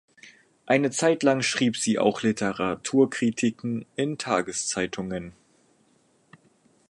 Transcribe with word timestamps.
Eine 0.65 0.89
Zeit 0.89 1.21
lang 1.21 1.43
schrieb 1.43 1.77
sie 1.77 1.99
auch 1.99 2.23
Literaturkritiken 2.23 3.85
in 3.95 4.17
Tageszeitungen. 4.17 5.33